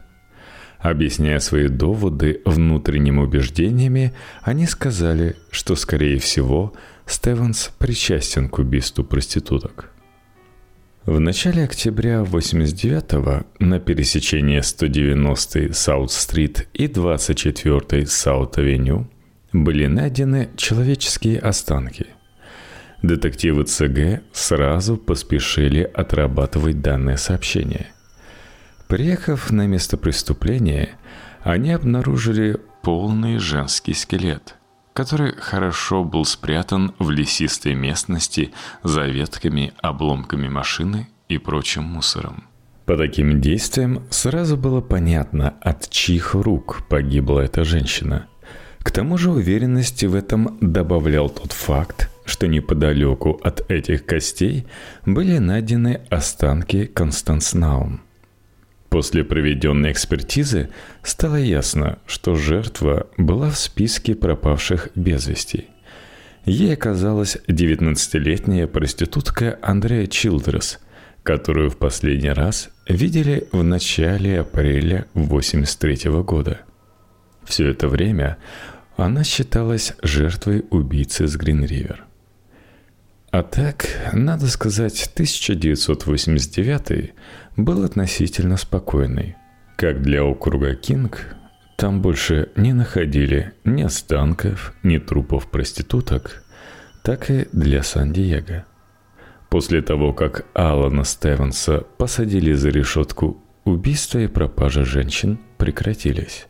[0.80, 6.74] Объясняя свои доводы внутренними убеждениями, они сказали, что, скорее всего,
[7.06, 9.92] Стевенс причастен к убийству проституток–
[11.06, 19.08] в начале октября 89-го на пересечении 190-й Саут-стрит и 24-й Саут-авеню
[19.54, 22.08] были найдены человеческие останки.
[23.04, 27.88] Детективы ЦГ сразу поспешили отрабатывать данное сообщение.
[28.88, 30.90] Приехав на место преступления,
[31.44, 34.56] они обнаружили полный женский скелет–
[34.96, 42.46] который хорошо был спрятан в лесистой местности за ветками, обломками машины и прочим мусором.
[42.86, 48.28] По таким действиям сразу было понятно, от чьих рук погибла эта женщина.
[48.80, 54.66] К тому же уверенности в этом добавлял тот факт, что неподалеку от этих костей
[55.06, 58.05] были найдены останки Констанс Наум.
[58.96, 60.70] После проведенной экспертизы
[61.04, 65.66] стало ясно, что жертва была в списке пропавших без вести.
[66.46, 70.80] Ей оказалась 19-летняя проститутка Андрея Чилдрес,
[71.24, 76.62] которую в последний раз видели в начале апреля 1983 года.
[77.44, 78.38] Все это время
[78.96, 82.06] она считалась жертвой убийцы с Гринривер.
[83.32, 87.14] А так, надо сказать, 1989
[87.58, 89.36] был относительно спокойный.
[89.78, 91.36] Как для округа Кинг,
[91.78, 96.44] там больше не находили ни останков, ни трупов проституток,
[97.04, 98.66] так и для Сан-Диего.
[99.50, 106.48] После того, как Алана Стевенса посадили за решетку, убийства и пропажа женщин прекратились.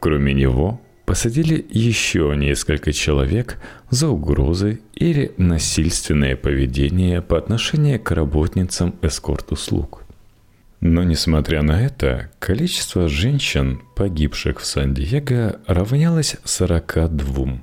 [0.00, 3.58] Кроме него, посадили еще несколько человек
[3.90, 10.03] за угрозы или насильственное поведение по отношению к работницам эскорт-услуг.
[10.84, 17.58] Но несмотря на это, количество женщин, погибших в Сан-Диего, равнялось 42.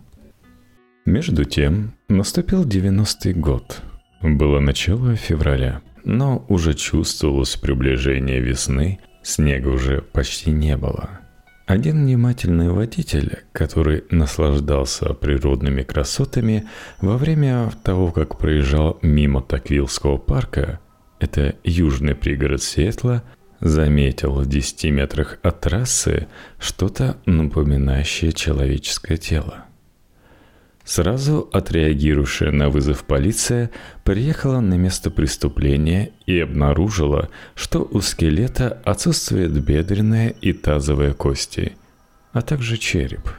[1.05, 3.83] Между тем, наступил 90-й год.
[4.23, 11.11] Было начало февраля, но уже чувствовалось приближение весны, снега уже почти не было–
[11.67, 16.67] один внимательный водитель, который наслаждался природными красотами
[16.99, 20.81] во время того, как проезжал мимо Таквилского парка,
[21.21, 23.23] это южный пригород Сиэтла,
[23.59, 29.65] заметил в 10 метрах от трассы что-то напоминающее человеческое тело.
[30.83, 33.69] Сразу отреагировавшая на вызов полиция
[34.03, 41.73] приехала на место преступления и обнаружила, что у скелета отсутствует бедренная и тазовая кости,
[42.33, 43.29] а также череп.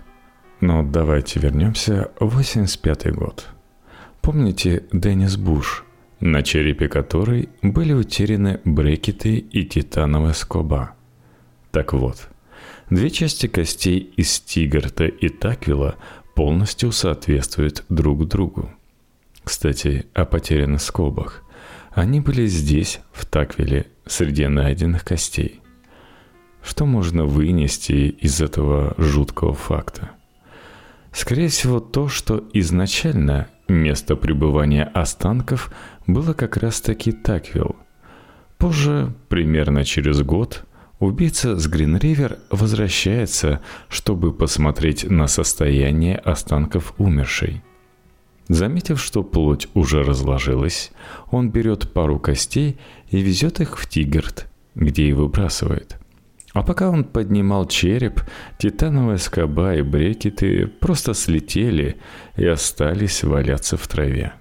[0.61, 3.49] Но давайте вернемся в 85 год.
[4.21, 5.85] Помните Деннис Буш,
[6.23, 10.95] на черепе которой были утеряны брекеты и титановая скоба?
[11.73, 12.29] Так вот,
[12.91, 15.97] две части костей из Тигарта и Таквила
[16.37, 18.71] полностью соответствуют друг другу.
[19.43, 21.43] Кстати, о потерянных скобах.
[21.91, 25.61] Они были здесь, в Таквиле, среди найденных костей.
[26.63, 30.13] Что можно вынести из этого жуткого факта?
[31.11, 35.73] Скорее всего, то, что изначально место пребывания останков
[36.07, 37.77] было как раз-таки Таквилл.
[38.59, 40.65] Позже, примерно через год,
[41.03, 47.61] Убийца с Гринривер возвращается, чтобы посмотреть на состояние останков умершей.
[48.47, 50.93] Заметив, что плоть уже разложилась,
[51.33, 52.79] он берет пару костей
[53.11, 55.99] и везет их в Тигард, где и выбрасывает.
[56.53, 58.21] А пока он поднимал череп,
[58.59, 61.97] титановая скоба и брекеты просто слетели
[62.37, 64.35] и остались валяться в траве.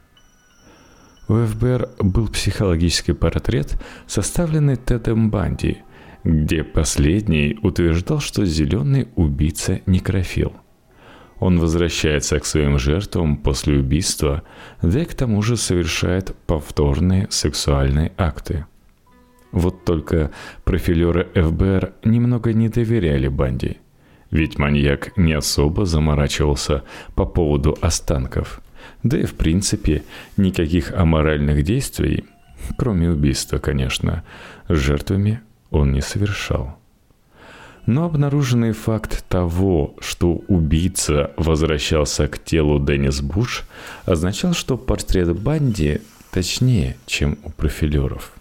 [1.29, 5.77] У ФБР был психологический портрет, составленный Тедом Банди–
[6.23, 10.53] где последний утверждал, что зеленый убийца некрофил.
[11.39, 14.43] Он возвращается к своим жертвам после убийства,
[14.81, 18.65] да и к тому же совершает повторные сексуальные акты.
[19.51, 20.31] Вот только
[20.63, 23.77] профилеры ФБР немного не доверяли Банди.
[24.29, 26.83] Ведь маньяк не особо заморачивался
[27.15, 28.61] по поводу останков.
[29.03, 30.03] Да и в принципе
[30.37, 32.25] никаких аморальных действий,
[32.77, 34.23] кроме убийства, конечно,
[34.69, 36.77] с жертвами он не совершал.
[37.85, 43.63] Но обнаруженный факт того, что убийца возвращался к телу Деннис Буш,
[44.05, 48.33] означал, что портрет Банди точнее, чем у профилеров.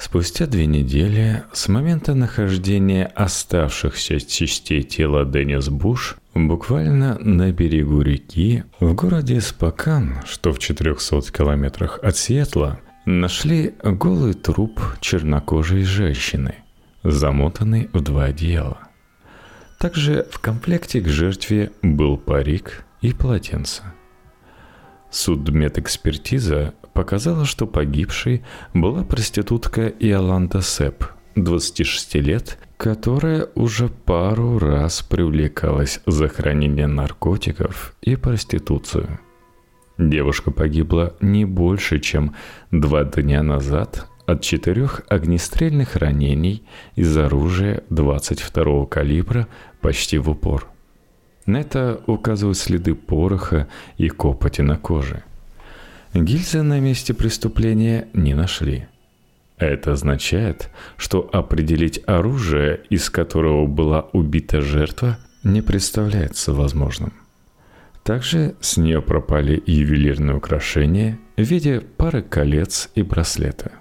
[0.00, 8.64] Спустя две недели с момента нахождения оставшихся частей тела Деннис Буш буквально на берегу реки
[8.80, 16.54] в городе Спокан, что в 400 километрах от Сиэтла, нашли голый труп чернокожей женщины–
[17.02, 18.78] замотанный в два одеяла.
[19.78, 23.82] Также в комплекте к жертве был парик и полотенце.
[25.10, 28.42] Судмедэкспертиза показала, что погибшей
[28.74, 31.04] была проститутка Иоланда Сеп,
[31.36, 39.20] 26 лет, которая уже пару раз привлекалась за хранение наркотиков и проституцию.
[39.98, 42.34] Девушка погибла не больше, чем
[42.70, 46.64] два дня назад от четырех огнестрельных ранений
[46.94, 49.46] из оружия 22-го калибра
[49.80, 50.68] почти в упор.
[51.46, 53.68] На это указывают следы пороха
[53.98, 55.24] и копоти на коже.
[56.14, 58.88] Гильзы на месте преступления не нашли.
[59.58, 67.12] Это означает, что определить оружие, из которого была убита жертва, не представляется возможным.
[68.02, 73.72] Также с нее пропали ювелирные украшения в виде пары колец и браслета.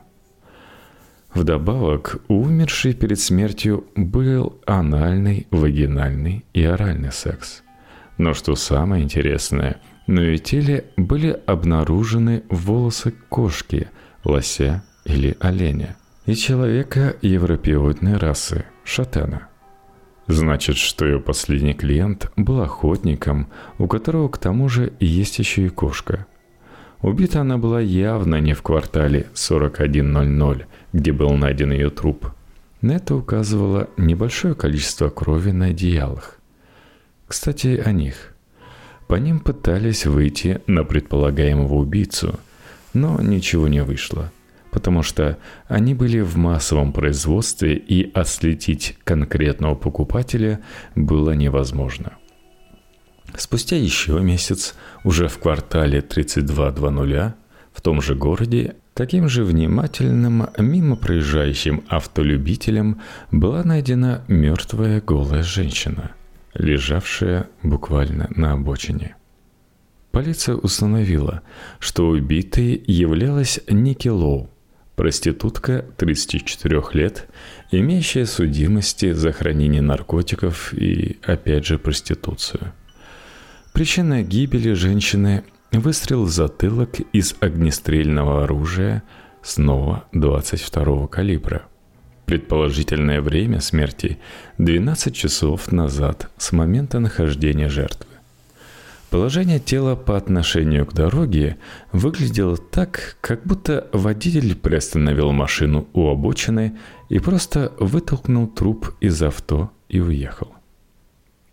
[1.34, 7.64] Вдобавок, у умершей перед смертью был анальный, вагинальный и оральный секс.
[8.18, 9.80] Но что самое интересное,
[10.10, 13.88] на ее теле были обнаружены волосы кошки,
[14.24, 15.96] лося или оленя
[16.26, 19.48] и человека европеоидной расы– шатена.
[20.28, 23.48] Значит, что ее последний клиент был охотником,
[23.78, 26.26] у которого к тому же есть еще и кошка–
[27.02, 32.32] Убита она была явно не в квартале 4100, где был найден ее труп.
[32.82, 36.40] На это указывало небольшое количество крови на одеялах.
[37.28, 38.36] Кстати, о них.
[39.10, 42.40] По ним пытались выйти на предполагаемого убийцу,
[42.94, 44.32] но ничего не вышло,
[44.70, 50.60] потому что они были в массовом производстве и отследить конкретного покупателя
[50.94, 52.18] было невозможно.
[53.36, 57.34] Спустя еще месяц, уже в квартале 3220,
[57.74, 63.02] в том же городе, таким же внимательным, мимо проезжающим автолюбителем
[63.32, 66.12] была найдена мертвая голая женщина,
[66.54, 69.16] лежавшая буквально на обочине.
[70.12, 71.42] Полиция установила,
[71.80, 74.50] что убитой являлась Ники Лоу,
[74.96, 77.28] проститутка 34 лет,
[77.72, 82.74] имеющая судимости за хранение наркотиков и, опять же, проституцию–
[83.74, 89.04] Причина гибели женщины– выстрел в затылок из огнестрельного оружия
[89.42, 91.66] снова 22-го калибра.
[92.30, 94.20] Предположительное время смерти–
[94.60, 98.06] 12 часов назад с момента нахождения жертвы.
[99.10, 101.58] Положение тела по отношению к дороге
[101.92, 106.78] выглядело так, как будто водитель приостановил машину у обочины
[107.10, 110.54] и просто вытолкнул труп из авто и уехал.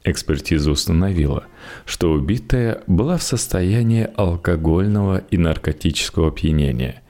[0.04, 1.44] Экспертиза установила,
[1.86, 7.02] что убитая была в состоянии алкогольного и наркотического опьянения,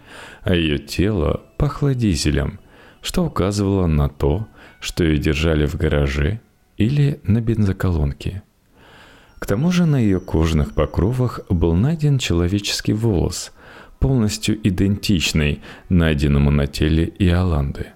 [0.43, 2.61] а ее тело пахло дизелем,
[3.07, 4.49] что указывало на то,
[4.81, 6.41] что ее держали в гараже
[6.77, 8.43] или на бензоколонке.
[9.39, 13.53] К тому же на ее кожных покровах был найден человеческий волос,
[14.01, 17.87] полностью идентичный найденному на теле Иоланды.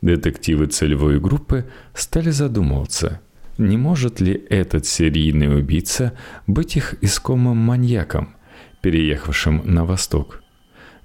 [0.00, 3.20] Детективы целевой группы стали задумываться–
[3.58, 6.14] не может ли этот серийный убийца
[6.48, 8.34] быть их искомым маньяком,
[8.80, 10.43] переехавшим на восток?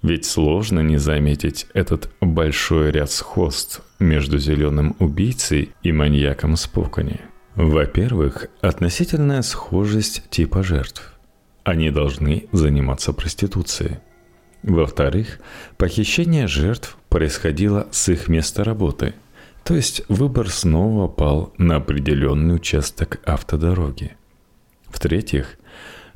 [0.02, 7.20] Ведь сложно не заметить этот большой ряд сходств между зеленым убийцей и маньяком Спокони.
[7.56, 11.14] Во-первых, относительная схожесть типа жертв.
[11.64, 13.98] Они должны заниматься проституцией.
[14.64, 15.40] Во-вторых,
[15.78, 19.14] похищение жертв происходило с их места работы–
[19.70, 24.18] то есть выбор снова пал на определенный участок автодороги.
[24.88, 25.59] В-третьих,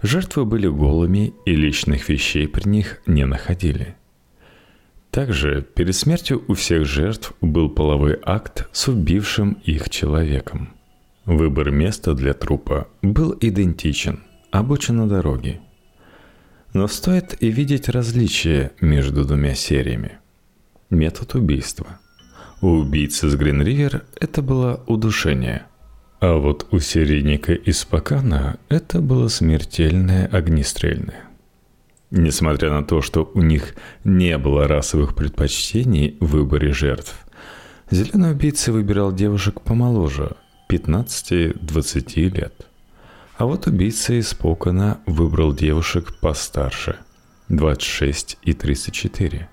[0.03, 3.95] жертвы были голыми и личных вещей при них не находили.
[5.09, 10.73] Также перед смертью у всех жертв был половой акт с убившим их человеком.
[11.25, 14.19] Выбор места для трупа был идентичен–
[14.51, 15.61] обочина дороги.
[16.73, 20.19] Но стоит и видеть различия между двумя сериями.
[20.89, 21.99] Метод убийства–
[22.63, 25.65] у убийцы с Гринривер это было удушение,
[26.25, 31.25] А вот у серийника из Пакана это было смертельное огнестрельное.
[32.11, 37.13] Несмотря на то, что у них не было расовых предпочтений в выборе жертв,
[37.91, 40.37] зеленый убийца выбирал девушек помоложе,
[40.69, 42.67] 15-20 лет.
[43.35, 46.95] А вот убийца из Покона выбрал девушек постарше,
[47.49, 49.49] 26 и 34.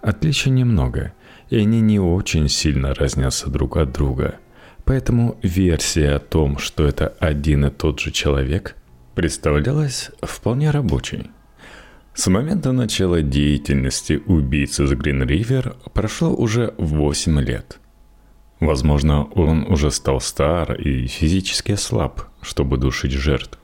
[0.00, 1.12] Отличий немного,
[1.50, 4.38] и они не очень сильно разнятся друг от друга.
[4.84, 8.76] Поэтому версия о том, что это один и тот же человек,
[9.14, 11.30] представлялась вполне рабочей.
[12.14, 17.78] С момента начала деятельности убийцы из Грин-Ривер прошло уже 8 лет.
[18.60, 23.58] Возможно, он уже стал стар и физически слаб, чтобы душить жертв.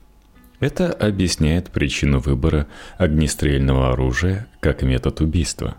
[0.59, 2.67] Это объясняет причину выбора
[2.97, 5.77] огнестрельного оружия как метод убийства.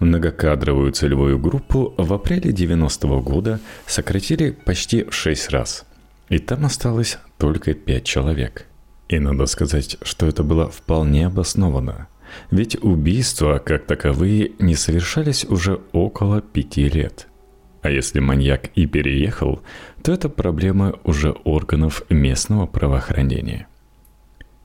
[0.00, 5.84] Многокадровую целевую группу в апреле 90-го года сократили почти в 6 раз,
[6.30, 8.66] и там осталось только 5 человек.
[9.10, 12.08] И надо сказать, что это было вполне обосновано,
[12.50, 17.26] ведь убийства как таковые не совершались уже около пяти лет.
[17.82, 19.60] А если маньяк и переехал,
[20.02, 23.66] то это проблема уже органов местного правоохранения.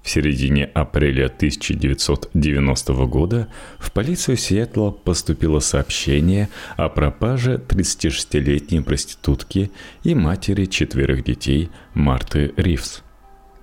[0.06, 3.48] В середине апреля 1990 года
[3.80, 9.72] в полицию Сиэтла поступило сообщение о пропаже 36-летней проститутки
[10.04, 13.02] и матери четверых детей Марты Ривз.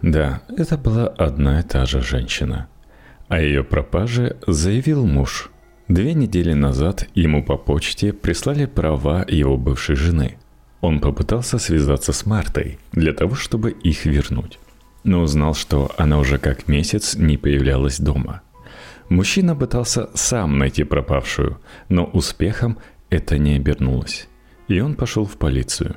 [0.03, 2.67] Да, это была одна и та же женщина.
[3.29, 5.49] О ее пропаже заявил муж.
[5.87, 10.39] Две недели назад ему по почте прислали права его бывшей жены.
[10.81, 14.59] Он попытался связаться с Мартой для того, чтобы их вернуть
[15.05, 18.43] но узнал, что она уже как месяц не появлялась дома.
[19.09, 22.79] Мужчина пытался сам найти пропавшую, но успехом
[23.11, 24.29] это не обернулось,
[24.69, 25.97] и он пошел в полицию.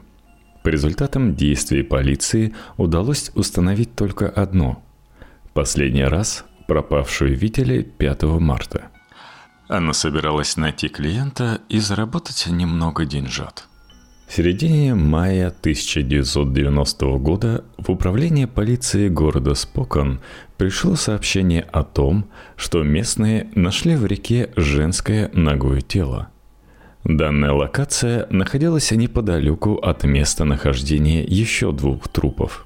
[0.63, 4.83] По результатам действий полиции удалось установить только одно.
[5.53, 8.85] Последний раз пропавшую видели 5 марта.
[9.67, 13.67] Она собиралась найти клиента и заработать немного деньжат–
[14.27, 20.19] в середине мая 1990 года в управление полиции города Спокон
[20.57, 26.29] пришло сообщение о том, что местные нашли в реке женское ногое тело.
[27.03, 32.65] Данная локация находилась неподалеку от места нахождения еще двух трупов.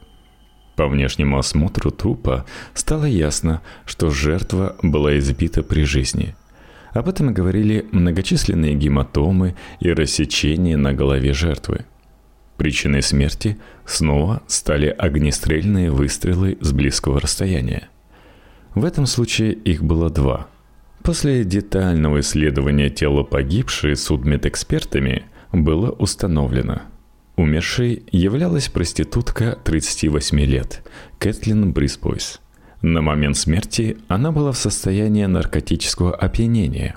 [0.77, 6.35] По внешнему осмотру трупа стало ясно, что жертва была избита при жизни–
[6.93, 11.85] об этом говорили многочисленные гематомы и рассечения на голове жертвы.
[12.57, 17.89] Причиной смерти снова стали огнестрельные выстрелы с близкого расстояния.
[18.75, 20.47] В этом случае их было два.
[21.03, 25.23] После детального исследования тела погибшей судмедэкспертами
[25.53, 26.81] было установлено.
[27.37, 30.83] Умершей являлась проститутка 38 лет,
[31.19, 32.41] Кэтлин Брисбойс–
[32.81, 36.95] на момент смерти она была в состоянии наркотического опьянения.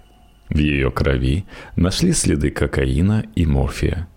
[0.49, 1.45] В ее крови
[1.76, 4.09] нашли следы кокаина и морфия.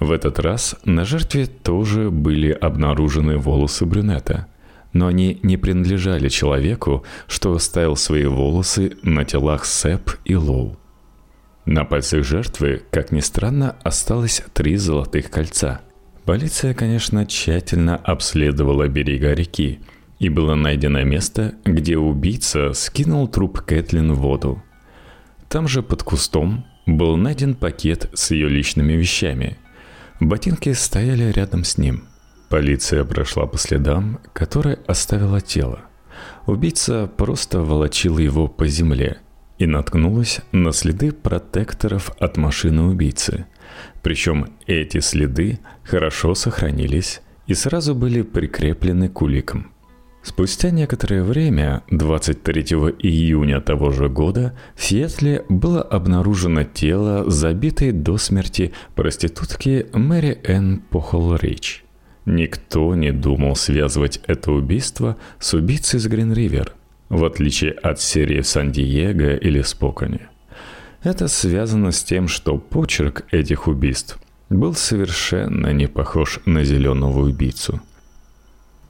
[0.00, 4.48] В этот раз на жертве тоже были обнаружены волосы брюнета,
[4.92, 10.76] но они не принадлежали человеку, что оставил свои волосы на телах Сэп и Лоу.
[11.64, 15.80] На пальцах жертвы, как ни странно, осталось три золотых кольца.
[16.24, 19.80] Полиция, конечно, тщательно обследовала берега реки–
[20.22, 24.62] и было найдено место, где убийца скинул труп Кэтлин в воду.
[25.48, 29.58] Там же под кустом был найден пакет с ее личными вещами.
[30.20, 32.04] Ботинки стояли рядом с ним.
[32.50, 35.80] Полиция прошла по следам, которые оставило тело.
[36.46, 39.18] Убийца просто волочил его по земле
[39.58, 43.46] и наткнулась на следы протекторов от машины убийцы.
[44.02, 49.71] Причем эти следы хорошо сохранились и сразу были прикреплены к уликам.
[50.22, 52.62] Спустя некоторое время, 23
[53.00, 60.78] июня того же года, в Сиэтле было обнаружено тело забитой до смерти проститутки Мэри Энн
[60.90, 61.84] Похолрич.
[62.24, 66.72] Никто не думал связывать это убийство с убийцей из Грин-Ривер,
[67.08, 70.28] в отличие от серии в Сан-Диего или Споконе.
[71.02, 74.20] Это связано с тем, что почерк этих убийств
[74.50, 77.80] был совершенно не похож на зеленого убийцу–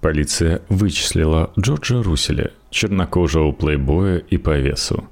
[0.03, 5.09] Полиция вычислила Джорджа Руселя, чернокожего плейбоя и по весу.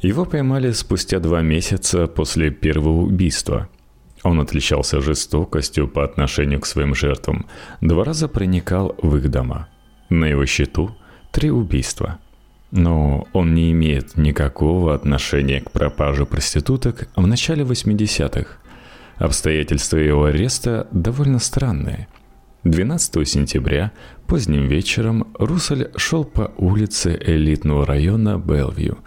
[0.00, 3.68] Его поймали спустя два месяца после первого убийства.
[4.22, 7.44] Он отличался жестокостью по отношению к своим жертвам,
[7.82, 9.68] два раза проникал в их дома.
[10.08, 10.96] На его счету
[11.32, 12.18] три убийства.
[12.70, 18.56] Но он не имеет никакого отношения к пропаже проституток в начале 80-х.
[19.18, 22.08] Обстоятельства его ареста довольно странные.
[22.64, 23.90] 12 сентября
[24.30, 28.98] поздним вечером Руссель шел по улице элитного района Белвью.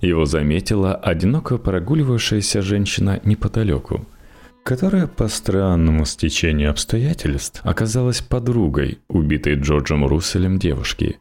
[0.00, 4.04] Его заметила одиноко прогуливающаяся женщина неподалеку,
[4.64, 11.20] которая по странному стечению обстоятельств оказалась подругой убитой Джорджем Русселем девушки.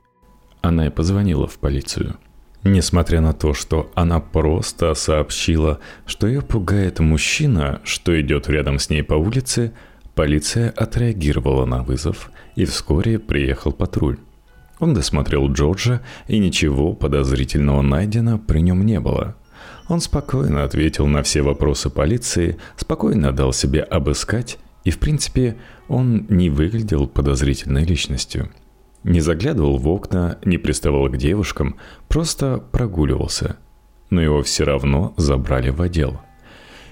[0.64, 2.18] Она и позвонила в полицию–
[2.66, 8.89] Несмотря на то, что она просто сообщила, что ее пугает мужчина, что идет рядом с
[8.89, 9.74] ней по улице,
[10.16, 14.18] полиция отреагировала на вызов, и вскоре приехал патруль.
[14.80, 19.36] Он досмотрел Джорджа, и ничего подозрительного найдено при нем не было.
[19.88, 26.26] Он спокойно ответил на все вопросы полиции, спокойно дал себе обыскать, и в принципе он
[26.30, 28.49] не выглядел подозрительной личностью–
[29.04, 31.76] не заглядывал в окна, не приставал к девушкам,
[32.08, 33.58] просто прогуливался.
[34.10, 36.22] Но его все равно забрали в отдел.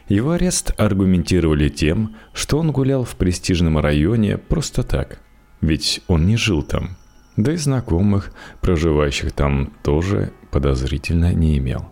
[0.10, 5.22] Его арест аргументировали тем, что он гулял в престижном районе просто так.
[5.62, 6.98] Ведь он не жил там.
[7.38, 8.32] Да и знакомых,
[8.62, 11.86] проживающих там, тоже подозрительно не имел.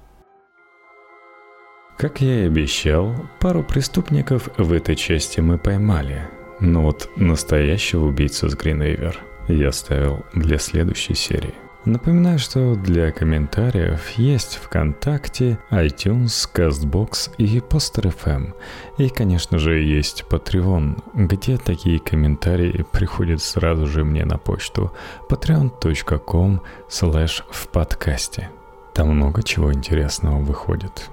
[1.98, 6.30] Как я и обещал, пару преступников в этой части мы поймали.
[6.60, 11.54] Но вот настоящего убийцу с Гринэйвер– я ставил для следующей серии.
[11.86, 18.54] Напоминаю, что для комментариев есть ВКонтакте, iTunes, CastBox и Poster.fm.
[18.98, 24.92] И, конечно же, есть Patreon, где такие комментарии приходят сразу же мне на почту
[25.30, 28.50] patreon.com slash в подкасте.
[28.94, 31.10] Там много чего интересного выходит.